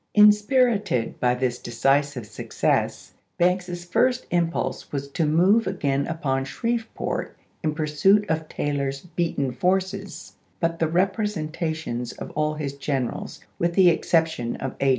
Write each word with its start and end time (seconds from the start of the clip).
Inspirited 0.15 1.19
by 1.19 1.35
this 1.35 1.59
decisive 1.59 2.25
success, 2.25 3.13
Banks's 3.37 3.85
first 3.85 4.25
impulse 4.31 4.91
was 4.91 5.07
to 5.09 5.27
move 5.27 5.67
again 5.67 6.07
upon 6.07 6.43
Shreveport 6.45 7.37
in 7.63 7.75
pursuit 7.75 8.27
of 8.27 8.49
Taylor's 8.49 9.01
beaten 9.01 9.51
forces. 9.51 10.37
But 10.59 10.79
the 10.79 10.87
repre 10.87 11.27
sentations 11.29 12.17
of 12.17 12.31
all 12.31 12.55
his 12.55 12.73
generals, 12.73 13.41
with 13.59 13.75
the 13.75 13.89
exception 13.89 14.55
of 14.55 14.75
A. 14.81 14.89